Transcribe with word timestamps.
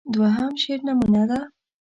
دوهم 0.13 0.51
شعر 0.61 0.79
نمونه 0.87 1.23
ده. 1.29 1.39